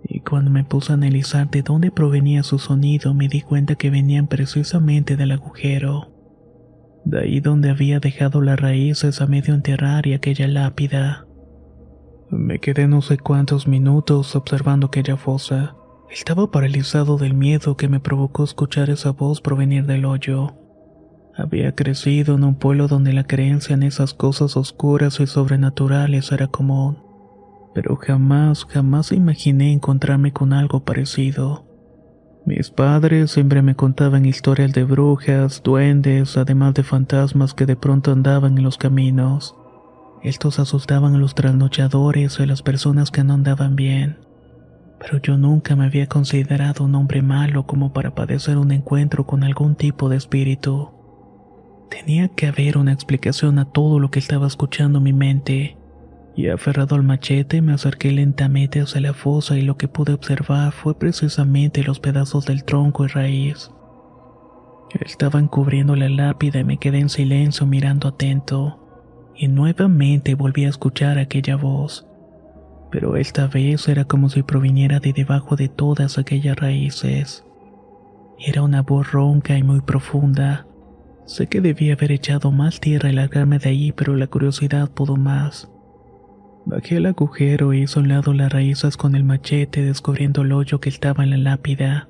Y 0.05 0.21
cuando 0.21 0.51
me 0.51 0.65
puse 0.65 0.93
a 0.93 0.97
analizar 0.97 1.51
de 1.51 1.63
dónde 1.63 1.91
provenía 1.91 2.43
su 2.43 2.59
sonido, 2.59 3.15
me 3.15 3.29
di 3.29 3.41
cuenta 3.41 3.75
que 3.75 3.89
venían 3.89 4.27
precisamente 4.29 5.17
del 5.17 5.33
agujero. 5.33 6.13
De 7.07 7.21
ahí 7.21 7.41
donde 7.41 7.71
había 7.71 8.01
dejado 8.01 8.43
las 8.43 8.61
raíces 8.61 9.23
a 9.23 9.27
medio 9.27 9.55
enterrar 9.55 10.07
y 10.07 10.13
aquella 10.13 10.47
lápida. 10.47 11.27
Me 12.31 12.59
quedé 12.59 12.87
no 12.87 13.01
sé 13.01 13.17
cuántos 13.17 13.67
minutos 13.67 14.37
observando 14.37 14.89
aquella 14.89 15.17
fosa. 15.17 15.78
Estaba 16.11 16.51
paralizado 16.51 17.19
del 17.19 17.35
miedo 17.35 17.77
que 17.77 17.89
me 17.89 18.01
provocó 18.01 18.45
escuchar 18.45 18.91
esa 18.91 19.11
voz 19.11 19.41
provenir 19.41 19.87
del 19.87 20.05
hoyo. 20.05 20.55
Había 21.37 21.75
crecido 21.75 22.35
en 22.35 22.45
un 22.45 22.55
pueblo 22.57 22.89
donde 22.89 23.13
la 23.13 23.25
creencia 23.25 23.75
en 23.75 23.83
esas 23.83 24.15
cosas 24.15 24.57
oscuras 24.57 25.21
y 25.21 25.27
sobrenaturales 25.27 26.33
era 26.33 26.49
común 26.49 27.09
pero 27.81 27.95
jamás, 27.95 28.65
jamás 28.65 29.13
imaginé 29.13 29.73
encontrarme 29.73 30.33
con 30.33 30.53
algo 30.53 30.81
parecido. 30.81 31.65
Mis 32.45 32.71
padres 32.71 33.31
siempre 33.31 33.63
me 33.63 33.77
contaban 33.77 34.25
historias 34.25 34.73
de 34.73 34.83
brujas, 34.83 35.63
duendes, 35.63 36.37
además 36.37 36.75
de 36.75 36.83
fantasmas 36.83 37.55
que 37.55 37.67
de 37.67 37.77
pronto 37.77 38.11
andaban 38.11 38.59
en 38.59 38.65
los 38.65 38.79
caminos. 38.79 39.55
Estos 40.25 40.59
asustaban 40.59 41.15
a 41.15 41.19
los 41.19 41.37
trasnochadores 41.37 42.41
y 42.41 42.43
a 42.43 42.47
las 42.47 42.63
personas 42.63 43.13
que 43.13 43.23
no 43.23 43.35
andaban 43.35 43.77
bien. 43.77 44.19
Pero 44.99 45.19
yo 45.19 45.37
nunca 45.39 45.77
me 45.77 45.85
había 45.85 46.07
considerado 46.07 46.85
un 46.85 46.95
hombre 46.95 47.23
malo 47.23 47.67
como 47.67 47.93
para 47.93 48.15
padecer 48.15 48.59
un 48.59 48.73
encuentro 48.73 49.27
con 49.27 49.45
algún 49.45 49.77
tipo 49.77 50.09
de 50.09 50.17
espíritu. 50.17 50.91
Tenía 51.91 52.29
que 52.29 52.47
haber 52.47 52.77
una 52.77 52.93
explicación 52.93 53.59
a 53.59 53.67
todo 53.67 54.01
lo 54.01 54.11
que 54.11 54.19
estaba 54.19 54.47
escuchando 54.47 55.01
mi 55.01 55.13
mente, 55.13 55.77
y 56.37 56.49
aferrado 56.49 56.95
al 56.95 57.03
machete 57.03 57.63
me 57.63 57.73
acerqué 57.73 58.13
lentamente 58.13 58.81
hacia 58.81 59.01
la 59.01 59.13
fosa 59.13 59.57
y 59.57 59.63
lo 59.63 59.77
que 59.77 59.89
pude 59.89 60.13
observar 60.13 60.73
fue 60.73 60.97
precisamente 60.99 61.83
los 61.83 61.99
pedazos 61.99 62.47
del 62.47 62.65
tronco 62.65 63.05
y 63.05 63.09
raíz. 63.09 63.71
Estaban 65.01 65.49
cubriendo 65.49 65.97
la 65.97 66.09
lápida 66.09 66.61
y 66.61 66.65
me 66.65 66.79
quedé 66.79 67.01
en 67.01 67.09
silencio 67.09 67.67
mirando 67.67 68.09
atento, 68.09 68.85
y 69.37 69.49
nuevamente 69.49 70.35
volví 70.35 70.65
a 70.65 70.71
escuchar 70.71 71.19
aquella 71.19 71.57
voz 71.57 72.08
pero 72.91 73.17
esta 73.17 73.47
vez 73.47 73.89
era 73.89 74.05
como 74.05 74.29
si 74.29 74.43
proviniera 74.43 75.01
de 75.01 75.13
debajo 75.13 75.57
de 75.57 75.69
todas 75.69 76.19
aquellas 76.19 76.57
raíces. 76.57 77.45
Era 78.39 78.63
una 78.63 78.83
voz 78.83 79.13
ronca 79.13 79.59
y 79.59 79.63
muy 79.63 79.81
profunda. 79.81 80.67
Sé 81.27 81.47
que 81.49 81.61
debía 81.61 81.95
haber 81.95 82.13
echado 82.13 82.53
más 82.53 82.81
tierra 82.81 83.11
y 83.11 83.13
largarme 83.13 83.59
de 83.59 83.71
allí, 83.71 83.93
pero 83.93 84.17
la 84.17 84.29
curiosidad 84.29 84.91
pudo 84.91 85.17
más. 85.17 85.71
Bajé 86.65 86.97
el 86.97 87.07
agujero 87.07 87.73
e 87.73 87.79
hice 87.79 87.99
a 87.99 88.03
un 88.03 88.09
lado 88.09 88.33
las 88.33 88.53
raíces 88.53 88.97
con 88.97 89.15
el 89.15 89.25
machete, 89.25 89.83
descubriendo 89.83 90.43
el 90.43 90.53
hoyo 90.53 90.81
que 90.81 90.89
estaba 90.89 91.25
en 91.25 91.31
la 91.31 91.37
lápida. 91.39 92.09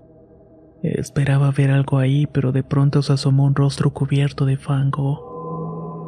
Esperaba 0.83 1.51
ver 1.51 1.71
algo 1.71 1.99
ahí, 1.99 2.27
pero 2.27 2.53
de 2.53 2.63
pronto 2.63 3.03
se 3.03 3.13
asomó 3.13 3.45
un 3.45 3.55
rostro 3.55 3.93
cubierto 3.93 4.47
de 4.47 4.57
fango. 4.57 5.28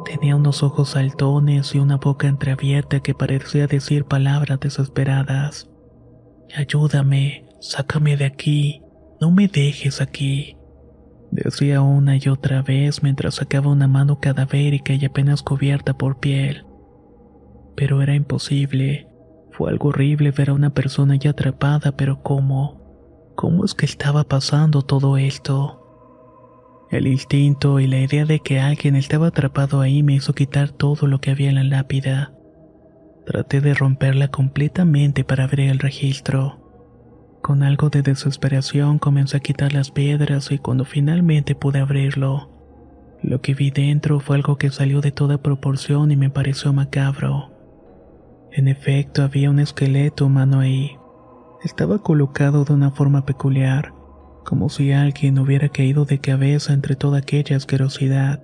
Tenía 0.05 0.35
unos 0.35 0.63
ojos 0.63 0.89
saltones 0.89 1.75
y 1.75 1.79
una 1.79 1.97
boca 1.97 2.27
entreabierta 2.27 2.99
que 3.01 3.13
parecía 3.13 3.67
decir 3.67 4.05
palabras 4.05 4.59
desesperadas. 4.59 5.69
Ayúdame, 6.55 7.47
sácame 7.59 8.17
de 8.17 8.25
aquí, 8.25 8.81
no 9.19 9.31
me 9.31 9.47
dejes 9.47 10.01
aquí. 10.01 10.57
Decía 11.31 11.81
una 11.81 12.17
y 12.17 12.27
otra 12.27 12.61
vez 12.61 13.03
mientras 13.03 13.35
sacaba 13.35 13.71
una 13.71 13.87
mano 13.87 14.19
cadavérica 14.19 14.93
y 14.93 15.05
apenas 15.05 15.43
cubierta 15.43 15.93
por 15.93 16.19
piel. 16.19 16.65
Pero 17.75 18.01
era 18.01 18.15
imposible. 18.15 19.07
Fue 19.51 19.69
algo 19.69 19.89
horrible 19.89 20.31
ver 20.31 20.49
a 20.49 20.53
una 20.53 20.73
persona 20.73 21.15
ya 21.15 21.31
atrapada, 21.31 21.95
pero 21.95 22.21
¿cómo? 22.21 23.33
¿Cómo 23.35 23.63
es 23.63 23.75
que 23.75 23.85
estaba 23.85 24.23
pasando 24.25 24.81
todo 24.81 25.17
esto? 25.17 25.80
El 26.91 27.07
instinto 27.07 27.79
y 27.79 27.87
la 27.87 27.99
idea 27.99 28.25
de 28.25 28.41
que 28.41 28.59
alguien 28.59 28.97
estaba 28.97 29.27
atrapado 29.27 29.79
ahí 29.79 30.03
me 30.03 30.13
hizo 30.13 30.33
quitar 30.33 30.71
todo 30.71 31.07
lo 31.07 31.21
que 31.21 31.31
había 31.31 31.47
en 31.47 31.55
la 31.55 31.63
lápida. 31.63 32.33
Traté 33.25 33.61
de 33.61 33.73
romperla 33.73 34.27
completamente 34.27 35.23
para 35.23 35.45
abrir 35.45 35.69
el 35.69 35.79
registro. 35.79 36.59
Con 37.41 37.63
algo 37.63 37.89
de 37.89 38.01
desesperación 38.01 38.99
comencé 38.99 39.37
a 39.37 39.39
quitar 39.39 39.71
las 39.71 39.89
piedras 39.89 40.51
y 40.51 40.57
cuando 40.57 40.83
finalmente 40.83 41.55
pude 41.55 41.79
abrirlo, 41.79 42.49
lo 43.23 43.39
que 43.39 43.53
vi 43.53 43.71
dentro 43.71 44.19
fue 44.19 44.35
algo 44.35 44.57
que 44.57 44.69
salió 44.69 44.99
de 44.99 45.13
toda 45.13 45.41
proporción 45.41 46.11
y 46.11 46.17
me 46.17 46.29
pareció 46.29 46.73
macabro. 46.73 47.53
En 48.51 48.67
efecto, 48.67 49.23
había 49.23 49.49
un 49.49 49.59
esqueleto 49.59 50.25
humano 50.25 50.59
ahí. 50.59 50.97
Estaba 51.63 51.99
colocado 51.99 52.65
de 52.65 52.73
una 52.73 52.91
forma 52.91 53.25
peculiar 53.25 53.93
como 54.43 54.69
si 54.69 54.91
alguien 54.91 55.39
hubiera 55.39 55.69
caído 55.69 56.05
de 56.05 56.19
cabeza 56.19 56.73
entre 56.73 56.95
toda 56.95 57.19
aquella 57.19 57.55
asquerosidad. 57.55 58.41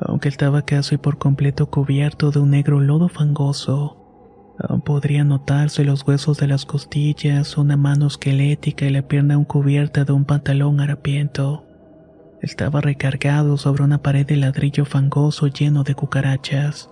Aunque 0.00 0.28
estaba 0.28 0.62
casi 0.62 0.96
por 0.96 1.18
completo 1.18 1.70
cubierto 1.70 2.30
de 2.30 2.40
un 2.40 2.50
negro 2.50 2.80
lodo 2.80 3.08
fangoso, 3.08 3.96
aún 4.58 4.80
podría 4.80 5.24
notarse 5.24 5.84
los 5.84 6.06
huesos 6.06 6.38
de 6.38 6.46
las 6.46 6.64
costillas, 6.64 7.56
una 7.56 7.76
mano 7.76 8.06
esquelética 8.06 8.86
y 8.86 8.90
la 8.90 9.02
pierna 9.02 9.34
aún 9.34 9.44
cubierta 9.44 10.04
de 10.04 10.12
un 10.12 10.24
pantalón 10.24 10.80
harapiento. 10.80 11.64
Estaba 12.40 12.80
recargado 12.80 13.56
sobre 13.56 13.84
una 13.84 14.02
pared 14.02 14.26
de 14.26 14.36
ladrillo 14.36 14.84
fangoso 14.84 15.46
lleno 15.46 15.82
de 15.84 15.94
cucarachas. 15.94 16.90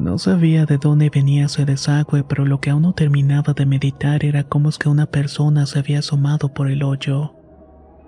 No 0.00 0.16
sabía 0.16 0.64
de 0.64 0.78
dónde 0.78 1.10
venía 1.10 1.44
ese 1.44 1.66
desagüe, 1.66 2.24
pero 2.24 2.46
lo 2.46 2.58
que 2.58 2.70
aún 2.70 2.80
no 2.80 2.94
terminaba 2.94 3.52
de 3.52 3.66
meditar 3.66 4.24
era 4.24 4.44
cómo 4.44 4.70
es 4.70 4.78
que 4.78 4.88
una 4.88 5.04
persona 5.04 5.66
se 5.66 5.78
había 5.78 5.98
asomado 5.98 6.54
por 6.54 6.70
el 6.70 6.82
hoyo. 6.82 7.34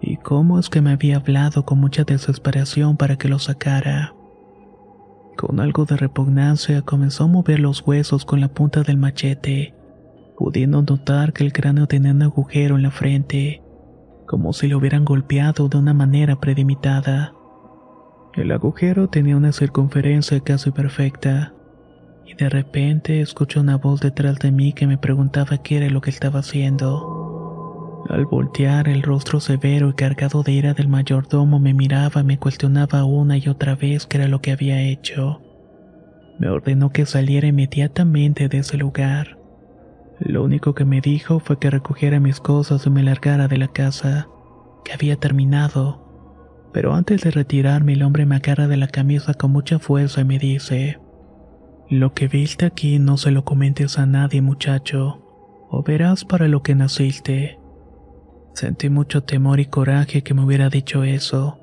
Y 0.00 0.16
cómo 0.16 0.58
es 0.58 0.70
que 0.70 0.80
me 0.80 0.92
había 0.92 1.18
hablado 1.18 1.66
con 1.66 1.78
mucha 1.78 2.04
desesperación 2.04 2.96
para 2.96 3.16
que 3.16 3.28
lo 3.28 3.38
sacara. 3.38 4.14
Con 5.36 5.60
algo 5.60 5.84
de 5.84 5.98
repugnancia 5.98 6.80
comenzó 6.80 7.24
a 7.24 7.26
mover 7.26 7.60
los 7.60 7.86
huesos 7.86 8.24
con 8.24 8.40
la 8.40 8.48
punta 8.48 8.82
del 8.82 8.96
machete, 8.96 9.74
pudiendo 10.38 10.80
notar 10.80 11.34
que 11.34 11.44
el 11.44 11.52
cráneo 11.52 11.88
tenía 11.88 12.12
un 12.12 12.22
agujero 12.22 12.76
en 12.76 12.84
la 12.84 12.90
frente, 12.90 13.62
como 14.26 14.54
si 14.54 14.66
lo 14.66 14.78
hubieran 14.78 15.04
golpeado 15.04 15.68
de 15.68 15.76
una 15.76 15.92
manera 15.92 16.40
predimitada. 16.40 17.34
El 18.32 18.50
agujero 18.50 19.10
tenía 19.10 19.36
una 19.36 19.52
circunferencia 19.52 20.40
casi 20.40 20.70
perfecta, 20.70 21.52
y 22.26 22.34
de 22.34 22.48
repente 22.48 23.20
escuché 23.20 23.60
una 23.60 23.76
voz 23.76 24.00
detrás 24.00 24.38
de 24.38 24.50
mí 24.50 24.72
que 24.72 24.86
me 24.86 24.98
preguntaba 24.98 25.58
qué 25.58 25.78
era 25.78 25.90
lo 25.90 26.00
que 26.00 26.10
estaba 26.10 26.40
haciendo. 26.40 28.04
Al 28.08 28.26
voltear 28.26 28.88
el 28.88 29.02
rostro 29.02 29.40
severo 29.40 29.90
y 29.90 29.94
cargado 29.94 30.42
de 30.42 30.52
ira 30.52 30.74
del 30.74 30.88
mayordomo 30.88 31.60
me 31.60 31.72
miraba 31.72 32.22
me 32.22 32.38
cuestionaba 32.38 33.04
una 33.04 33.36
y 33.38 33.48
otra 33.48 33.74
vez 33.74 34.06
qué 34.06 34.18
era 34.18 34.28
lo 34.28 34.40
que 34.40 34.52
había 34.52 34.82
hecho. 34.82 35.40
Me 36.38 36.48
ordenó 36.48 36.90
que 36.90 37.06
saliera 37.06 37.46
inmediatamente 37.46 38.48
de 38.48 38.58
ese 38.58 38.76
lugar. 38.76 39.38
Lo 40.18 40.42
único 40.42 40.74
que 40.74 40.84
me 40.84 41.00
dijo 41.00 41.40
fue 41.40 41.58
que 41.58 41.70
recogiera 41.70 42.20
mis 42.20 42.40
cosas 42.40 42.86
y 42.86 42.90
me 42.90 43.02
largara 43.02 43.48
de 43.48 43.58
la 43.58 43.68
casa, 43.68 44.28
que 44.84 44.92
había 44.92 45.16
terminado. 45.16 46.02
Pero 46.72 46.94
antes 46.94 47.22
de 47.22 47.30
retirarme 47.30 47.92
el 47.92 48.02
hombre 48.02 48.26
me 48.26 48.36
agarra 48.36 48.66
de 48.66 48.76
la 48.76 48.88
camisa 48.88 49.34
con 49.34 49.52
mucha 49.52 49.78
fuerza 49.78 50.22
y 50.22 50.24
me 50.24 50.38
dice, 50.38 50.98
lo 51.92 52.14
que 52.14 52.26
viste 52.26 52.64
aquí 52.64 52.98
no 52.98 53.18
se 53.18 53.30
lo 53.30 53.44
comentes 53.44 53.98
a 53.98 54.06
nadie, 54.06 54.40
muchacho, 54.40 55.66
o 55.68 55.82
verás 55.82 56.24
para 56.24 56.48
lo 56.48 56.62
que 56.62 56.74
naciste. 56.74 57.58
Sentí 58.54 58.88
mucho 58.88 59.24
temor 59.24 59.60
y 59.60 59.66
coraje 59.66 60.22
que 60.22 60.32
me 60.32 60.42
hubiera 60.42 60.70
dicho 60.70 61.04
eso, 61.04 61.58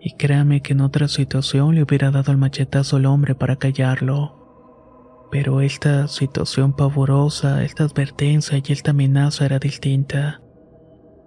y 0.00 0.16
créame 0.16 0.62
que 0.62 0.72
en 0.72 0.80
otra 0.80 1.08
situación 1.08 1.74
le 1.74 1.82
hubiera 1.82 2.10
dado 2.10 2.32
el 2.32 2.38
machetazo 2.38 2.96
al 2.96 3.04
hombre 3.04 3.34
para 3.34 3.56
callarlo. 3.56 5.28
Pero 5.30 5.60
esta 5.60 6.08
situación 6.08 6.74
pavorosa, 6.74 7.62
esta 7.62 7.84
advertencia 7.84 8.62
y 8.64 8.72
esta 8.72 8.92
amenaza 8.92 9.44
era 9.44 9.58
distinta. 9.58 10.40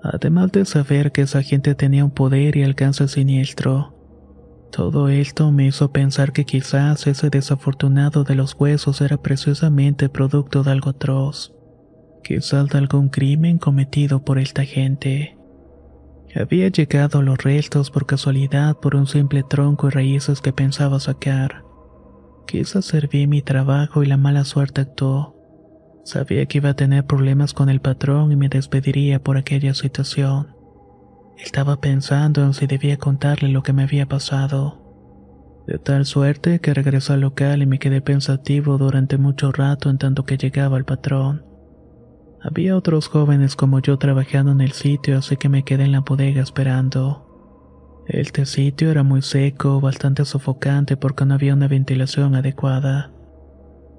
Además 0.02 0.52
de 0.52 0.66
saber 0.66 1.12
que 1.12 1.22
esa 1.22 1.44
gente 1.44 1.76
tenía 1.76 2.04
un 2.04 2.12
poder 2.12 2.58
y 2.58 2.64
alcance 2.64 3.08
siniestro, 3.08 3.93
todo 4.76 5.08
esto 5.08 5.52
me 5.52 5.68
hizo 5.68 5.92
pensar 5.92 6.34
que 6.34 6.46
quizás 6.46 7.06
ese 7.06 7.30
desafortunado 7.30 8.24
de 8.24 8.34
los 8.34 8.56
huesos 8.60 9.02
era 9.02 9.18
precisamente 9.18 10.10
producto 10.10 10.64
de 10.64 10.72
algo 10.72 10.90
atroz, 10.90 11.54
quizás 12.24 12.70
de 12.70 12.80
algún 12.80 13.10
crimen 13.10 13.60
cometido 13.60 14.26
por 14.26 14.40
esta 14.40 14.66
gente. 14.66 15.38
Había 16.36 16.70
llegado 16.70 17.20
a 17.20 17.22
los 17.22 17.38
restos 17.38 17.92
por 17.92 18.08
casualidad 18.08 18.76
por 18.78 18.96
un 18.96 19.06
simple 19.06 19.44
tronco 19.44 19.90
y 19.90 19.92
raíces 19.92 20.42
que 20.42 20.54
pensaba 20.54 21.00
sacar. 21.00 21.64
Quizás 22.48 22.86
serví 22.86 23.28
mi 23.28 23.44
trabajo 23.44 24.02
y 24.02 24.08
la 24.08 24.18
mala 24.18 24.44
suerte 24.44 24.82
actuó. 24.82 25.36
Sabía 26.04 26.48
que 26.48 26.58
iba 26.58 26.70
a 26.70 26.76
tener 26.76 27.06
problemas 27.06 27.54
con 27.54 27.70
el 27.70 27.80
patrón 27.80 28.32
y 28.32 28.36
me 28.36 28.50
despediría 28.50 29.22
por 29.22 29.38
aquella 29.38 29.76
situación. 29.76 30.53
Estaba 31.38 31.80
pensando 31.80 32.44
en 32.44 32.54
si 32.54 32.68
debía 32.68 32.98
contarle 32.98 33.50
lo 33.50 33.64
que 33.64 33.74
me 33.74 33.84
había 33.84 34.06
pasado. 34.06 34.84
De 35.68 35.80
tal 35.80 36.06
suerte 36.06 36.60
que 36.60 36.74
regresé 36.74 37.14
al 37.14 37.22
local 37.22 37.62
y 37.62 37.66
me 37.66 37.80
quedé 37.80 38.02
pensativo 38.02 38.78
durante 38.78 39.18
mucho 39.18 39.52
rato 39.52 39.90
en 39.90 39.98
tanto 39.98 40.26
que 40.26 40.38
llegaba 40.38 40.78
el 40.78 40.86
patrón. 40.86 41.46
Había 42.42 42.76
otros 42.76 43.08
jóvenes 43.08 43.56
como 43.56 43.80
yo 43.80 43.98
trabajando 43.98 44.52
en 44.52 44.60
el 44.60 44.74
sitio, 44.74 45.18
así 45.18 45.38
que 45.38 45.48
me 45.48 45.64
quedé 45.64 45.86
en 45.86 45.94
la 45.94 46.02
bodega 46.02 46.42
esperando. 46.42 48.04
Este 48.06 48.46
sitio 48.46 48.92
era 48.92 49.04
muy 49.04 49.22
seco, 49.22 49.80
bastante 49.80 50.26
sofocante 50.26 50.98
porque 50.98 51.26
no 51.26 51.36
había 51.36 51.54
una 51.54 51.70
ventilación 51.70 52.36
adecuada. 52.36 53.14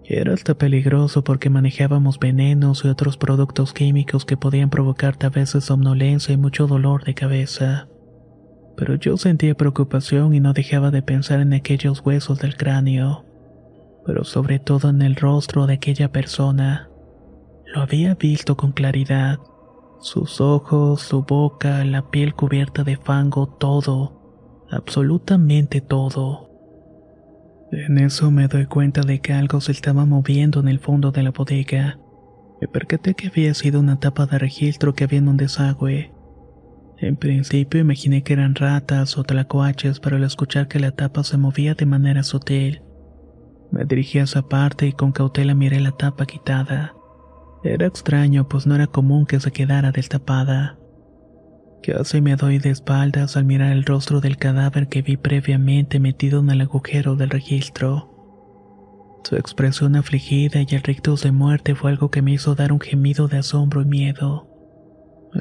Era 0.06 0.34
hasta 0.34 0.54
peligroso 0.54 1.24
porque 1.24 1.48
manejábamos 1.48 2.18
venenos 2.18 2.84
y 2.84 2.88
otros 2.88 3.16
productos 3.16 3.72
químicos 3.72 4.26
que 4.26 4.36
podían 4.36 4.68
provocarte 4.68 5.24
a 5.26 5.30
veces 5.30 5.64
somnolencia 5.64 6.34
y 6.34 6.36
mucho 6.36 6.66
dolor 6.66 7.04
de 7.04 7.14
cabeza. 7.14 7.88
Pero 8.76 8.96
yo 8.96 9.16
sentía 9.16 9.54
preocupación 9.54 10.34
y 10.34 10.40
no 10.40 10.52
dejaba 10.52 10.90
de 10.90 11.00
pensar 11.00 11.40
en 11.40 11.54
aquellos 11.54 12.00
huesos 12.04 12.38
del 12.40 12.56
cráneo, 12.56 13.24
pero 14.04 14.24
sobre 14.24 14.58
todo 14.58 14.90
en 14.90 15.00
el 15.00 15.16
rostro 15.16 15.66
de 15.66 15.74
aquella 15.74 16.12
persona. 16.12 16.90
Lo 17.74 17.80
había 17.80 18.14
visto 18.14 18.56
con 18.58 18.72
claridad. 18.72 19.38
Sus 20.00 20.42
ojos, 20.42 21.00
su 21.00 21.22
boca, 21.22 21.82
la 21.84 22.10
piel 22.10 22.34
cubierta 22.34 22.84
de 22.84 22.98
fango, 22.98 23.46
todo, 23.46 24.66
absolutamente 24.70 25.80
todo. 25.80 26.53
En 27.76 27.98
eso 27.98 28.30
me 28.30 28.46
doy 28.46 28.66
cuenta 28.66 29.00
de 29.00 29.20
que 29.20 29.32
algo 29.32 29.60
se 29.60 29.72
estaba 29.72 30.06
moviendo 30.06 30.60
en 30.60 30.68
el 30.68 30.78
fondo 30.78 31.10
de 31.10 31.24
la 31.24 31.32
bodega. 31.32 31.98
Me 32.60 32.68
percaté 32.68 33.14
que 33.14 33.26
había 33.26 33.52
sido 33.52 33.80
una 33.80 33.98
tapa 33.98 34.26
de 34.26 34.38
registro 34.38 34.94
que 34.94 35.02
había 35.02 35.18
en 35.18 35.26
un 35.26 35.36
desagüe. 35.36 36.12
En 36.98 37.16
principio 37.16 37.80
imaginé 37.80 38.22
que 38.22 38.32
eran 38.32 38.54
ratas 38.54 39.18
o 39.18 39.24
tlacuaches, 39.24 39.98
pero 39.98 40.16
al 40.16 40.22
escuchar 40.22 40.68
que 40.68 40.78
la 40.78 40.92
tapa 40.92 41.24
se 41.24 41.36
movía 41.36 41.74
de 41.74 41.84
manera 41.84 42.22
sutil, 42.22 42.80
me 43.72 43.84
dirigí 43.84 44.20
a 44.20 44.22
esa 44.22 44.42
parte 44.42 44.86
y 44.86 44.92
con 44.92 45.10
cautela 45.10 45.56
miré 45.56 45.80
la 45.80 45.90
tapa 45.90 46.26
quitada. 46.26 46.94
Era 47.64 47.86
extraño, 47.86 48.46
pues 48.46 48.68
no 48.68 48.76
era 48.76 48.86
común 48.86 49.26
que 49.26 49.40
se 49.40 49.50
quedara 49.50 49.90
destapada. 49.90 50.78
Casi 51.84 52.22
me 52.22 52.34
doy 52.36 52.58
de 52.58 52.70
espaldas 52.70 53.36
al 53.36 53.44
mirar 53.44 53.70
el 53.70 53.84
rostro 53.84 54.22
del 54.22 54.38
cadáver 54.38 54.88
que 54.88 55.02
vi 55.02 55.18
previamente 55.18 56.00
metido 56.00 56.40
en 56.40 56.48
el 56.48 56.62
agujero 56.62 57.14
del 57.14 57.28
registro. 57.28 59.20
Su 59.22 59.36
expresión 59.36 59.94
afligida 59.94 60.62
y 60.62 60.74
el 60.74 60.82
rictus 60.82 61.22
de 61.22 61.32
muerte 61.32 61.74
fue 61.74 61.90
algo 61.90 62.10
que 62.10 62.22
me 62.22 62.32
hizo 62.32 62.54
dar 62.54 62.72
un 62.72 62.80
gemido 62.80 63.28
de 63.28 63.36
asombro 63.36 63.82
y 63.82 63.84
miedo. 63.84 64.48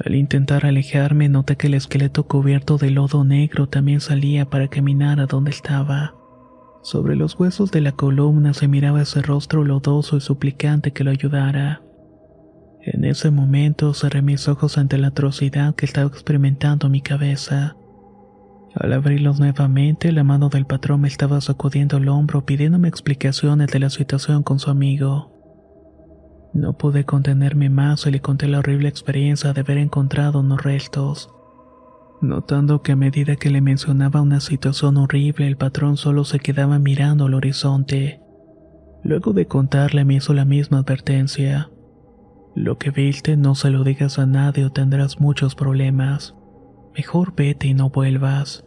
Al 0.03 0.15
intentar 0.15 0.65
alejarme 0.65 1.29
noté 1.29 1.56
que 1.56 1.67
el 1.67 1.75
esqueleto 1.75 2.27
cubierto 2.27 2.77
de 2.77 2.89
lodo 2.89 3.23
negro 3.23 3.69
también 3.69 4.01
salía 4.01 4.49
para 4.49 4.67
caminar 4.67 5.21
a 5.21 5.27
donde 5.27 5.51
estaba. 5.51 6.13
Sobre 6.82 7.15
los 7.15 7.39
huesos 7.39 7.71
de 7.71 7.79
la 7.79 7.93
columna 7.93 8.53
se 8.53 8.67
miraba 8.67 9.03
ese 9.03 9.21
rostro 9.21 9.63
lodoso 9.63 10.17
y 10.17 10.21
suplicante 10.21 10.91
que 10.91 11.06
lo 11.06 11.12
ayudara. 11.12 11.83
En 12.86 13.06
ese 13.06 13.32
momento 13.32 13.93
cerré 13.93 14.22
mis 14.22 14.50
ojos 14.50 14.78
ante 14.78 14.98
la 14.98 15.08
atrocidad 15.08 15.74
que 15.74 15.86
estaba 15.86 16.08
experimentando 16.08 16.89
mi 16.89 17.00
cabeza. 17.00 17.78
Al 18.76 18.91
abrirlos 18.91 19.39
nuevamente, 19.39 20.12
la 20.12 20.26
mano 20.26 20.50
del 20.50 20.65
patrón 20.65 21.02
me 21.02 21.08
estaba 21.08 21.39
sacudiendo 21.39 21.96
el 21.96 22.10
hombro 22.10 22.46
pidiéndome 22.46 22.89
explicaciones 22.89 23.69
de 23.72 23.80
la 23.80 23.89
situación 23.89 24.43
con 24.43 24.60
su 24.60 24.69
amigo. 24.69 25.32
No 26.54 26.78
pude 26.78 27.06
contenerme 27.06 27.69
más 27.69 28.06
y 28.06 28.12
le 28.12 28.19
conté 28.19 28.50
la 28.50 28.60
horrible 28.60 28.89
experiencia 28.89 29.54
de 29.54 29.62
haber 29.62 29.78
encontrado 29.78 30.41
unos 30.41 30.62
restos. 30.62 31.30
Notando 32.22 32.82
que 32.82 32.91
a 32.91 32.96
medida 32.98 33.38
que 33.38 33.50
le 33.50 33.62
mencionaba 33.62 34.22
una 34.22 34.41
situación 34.41 34.98
horrible, 34.98 35.48
el 35.48 35.56
patrón 35.56 35.96
solo 35.96 36.26
se 36.26 36.39
quedaba 36.39 36.80
mirando 36.80 37.28
al 37.28 37.34
horizonte. 37.34 38.19
Luego 39.04 39.32
de 39.32 39.48
contarle 39.48 40.04
me 40.04 40.15
hizo 40.15 40.34
la 40.34 40.46
misma 40.46 40.80
advertencia. 40.80 41.69
Lo 42.55 42.77
que 42.77 42.91
viste 42.91 43.35
no 43.35 43.55
se 43.55 43.71
lo 43.71 43.83
digas 43.83 44.19
a 44.19 44.27
nadie 44.27 44.65
o 44.65 44.71
tendrás 44.71 45.19
muchos 45.19 45.55
problemas. 45.55 46.35
Mejor 46.95 47.33
vete 47.35 47.67
y 47.67 47.73
no 47.73 47.89
vuelvas. 47.89 48.63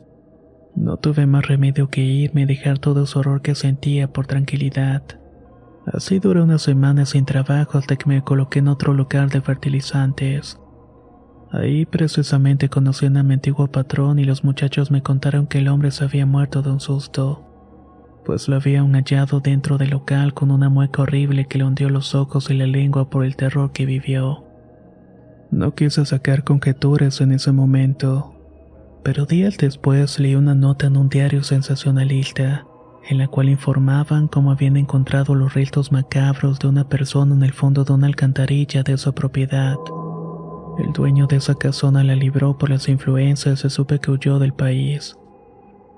No 0.75 0.97
tuve 0.97 1.27
más 1.27 1.47
remedio 1.47 1.89
que 1.89 2.01
irme 2.01 2.43
y 2.43 2.47
dejar 2.47 2.79
todo 2.81 3.05
ese 3.05 3.19
horror 3.19 3.43
que 3.43 3.55
sentía 3.55 4.13
por 4.13 4.27
tranquilidad. 4.27 5.05
Así 5.87 6.19
duré 6.19 6.43
una 6.43 6.59
semana 6.59 7.07
sin 7.07 7.25
trabajo 7.25 7.79
hasta 7.79 7.95
que 7.95 8.09
me 8.09 8.23
coloqué 8.23 8.59
en 8.59 8.69
otro 8.69 8.93
lugar 8.93 9.31
de 9.31 9.41
fertilizantes. 9.41 10.61
Ahí 11.53 11.87
precisamente 11.87 12.69
conocí 12.69 13.07
a 13.07 13.11
mi 13.11 13.35
antiguo 13.35 13.69
patrón 13.69 14.19
y 14.19 14.25
los 14.25 14.43
muchachos 14.43 14.91
me 14.91 15.03
contaron 15.03 15.47
que 15.47 15.59
el 15.59 15.69
hombre 15.69 15.93
se 15.93 16.03
había 16.03 16.27
muerto 16.27 16.61
de 16.61 16.73
un 16.73 16.81
susto 16.81 17.46
pues 18.27 18.49
lo 18.49 18.57
habían 18.57 18.93
hallado 18.93 19.39
dentro 19.39 19.79
del 19.79 19.91
local 19.91 20.35
con 20.35 20.51
una 20.51 20.69
mueca 20.69 21.03
horrible 21.03 21.47
que 21.47 21.59
le 21.59 21.65
hundió 21.65 21.89
los 21.89 22.17
ojos 22.17 22.51
y 22.51 22.55
la 22.55 22.67
lengua 22.67 23.09
por 23.09 23.25
el 23.25 23.37
terror 23.37 23.71
que 23.71 23.87
vivió. 23.87 24.45
No 25.53 25.77
quise 25.77 26.05
sacar 26.05 26.43
conjeturas 26.43 27.21
en 27.21 27.31
ese 27.31 27.53
momento, 27.53 28.35
pero 29.05 29.27
días 29.27 29.57
después 29.59 30.19
leí 30.19 30.35
una 30.35 30.57
nota 30.57 30.89
en 30.89 30.97
un 30.97 31.09
diario 31.09 31.45
sensacionalista, 31.45 32.67
en 33.09 33.19
la 33.19 33.29
cual 33.29 33.49
informaban 33.49 34.27
cómo 34.27 34.51
habían 34.51 34.77
encontrado 34.77 35.37
los 35.37 35.55
restos 35.55 35.93
macabros 35.93 36.59
de 36.59 36.67
una 36.67 36.89
persona 36.89 37.33
en 37.33 37.45
el 37.45 37.53
fondo 37.53 37.85
de 37.85 37.93
una 37.93 38.09
alcantarilla 38.09 38.83
de 38.83 38.99
su 38.99 39.15
propiedad. 39.15 39.77
El 40.79 40.93
dueño 40.93 41.29
de 41.29 41.37
esa 41.37 41.55
casona 41.55 42.03
la 42.03 42.17
libró 42.17 42.59
por 42.59 42.71
las 42.71 42.89
influencias 42.89 43.65
y 43.65 43.71
supe 43.71 44.01
que 44.01 44.11
huyó 44.11 44.41
del 44.41 44.53
país. 44.53 45.17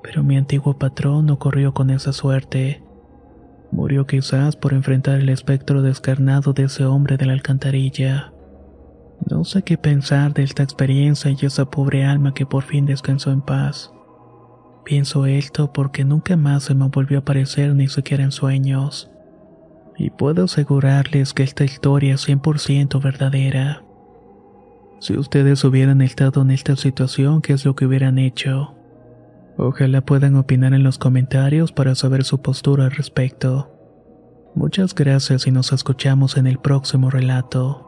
Pero 0.03 0.23
mi 0.23 0.37
antiguo 0.37 0.79
patrón 0.79 1.27
no 1.27 1.39
corrió 1.39 1.75
con 1.75 1.91
esa 1.91 2.13
suerte. 2.13 2.83
Murió 3.71 4.07
quizás 4.07 4.57
por 4.57 4.73
enfrentar 4.73 5.17
el 5.21 5.29
espectro 5.29 5.83
descarnado 5.83 6.53
de 6.53 6.65
ese 6.65 6.85
hombre 6.85 7.17
de 7.17 7.27
la 7.27 7.35
alcantarilla. 7.35 8.33
No 9.29 9.45
sé 9.45 9.63
qué 9.63 9.77
pensar 9.77 10.33
de 10.33 10.43
esta 10.43 10.63
experiencia 10.63 11.31
y 11.31 11.45
esa 11.45 11.67
pobre 11.67 12.05
alma 12.05 12.33
que 12.33 12.47
por 12.47 12.65
fin 12.65 12.87
descansó 12.87 13.31
en 13.31 13.43
paz. 13.43 13.93
Pienso 14.85 15.27
esto 15.27 15.73
porque 15.73 16.05
nunca 16.05 16.37
más 16.37 16.63
se 16.63 16.75
me 16.75 16.89
volvió 16.89 17.19
a 17.19 17.21
aparecer 17.21 17.75
ni 17.75 17.89
siquiera 17.89 18.25
en 18.25 18.33
sueños. 18.33 19.11
Y 19.99 20.11
puedo 20.11 20.45
asegurarles 20.45 21.35
que 21.35 21.43
esta 21.43 21.65
historia 21.65 22.15
es 22.15 22.27
100% 22.27 23.03
verdadera. 23.03 23.85
Si 25.01 25.17
ustedes 25.17 25.63
hubieran 25.65 26.01
estado 26.01 26.41
en 26.43 26.53
esta 26.53 26.75
situación, 26.77 27.43
¿qué 27.43 27.53
es 27.53 27.67
lo 27.67 27.77
que 27.77 27.85
hubieran 27.85 28.19
hecho? 28.19 28.78
Ojalá 29.61 30.03
puedan 30.03 30.37
opinar 30.37 30.73
en 30.73 30.85
los 30.85 30.99
comentarios 30.99 31.73
para 31.73 31.97
saber 31.97 32.23
su 32.23 32.41
postura 32.41 32.85
al 32.85 32.93
respecto. 32.93 33.75
Muchas 34.55 34.95
gracias 34.95 35.49
y 35.49 35.51
nos 35.51 35.73
escuchamos 35.73 36.37
en 36.37 36.47
el 36.47 36.59
próximo 36.59 37.11
relato. 37.11 37.88